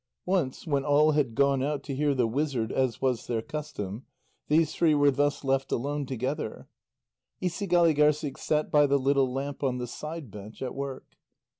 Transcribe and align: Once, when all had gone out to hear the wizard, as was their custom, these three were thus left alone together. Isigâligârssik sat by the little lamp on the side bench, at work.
Once, 0.25 0.65
when 0.65 0.83
all 0.83 1.11
had 1.11 1.35
gone 1.35 1.61
out 1.61 1.83
to 1.83 1.93
hear 1.93 2.15
the 2.15 2.25
wizard, 2.25 2.71
as 2.71 3.03
was 3.03 3.27
their 3.27 3.43
custom, 3.43 4.03
these 4.47 4.73
three 4.73 4.95
were 4.95 5.11
thus 5.11 5.43
left 5.43 5.71
alone 5.71 6.07
together. 6.07 6.67
Isigâligârssik 7.39 8.39
sat 8.39 8.71
by 8.71 8.87
the 8.87 8.97
little 8.97 9.31
lamp 9.31 9.61
on 9.61 9.77
the 9.77 9.85
side 9.85 10.31
bench, 10.31 10.63
at 10.63 10.73
work. 10.73 11.05